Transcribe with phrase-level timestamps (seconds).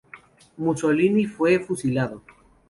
[0.57, 2.23] Mussolini fue fusilado.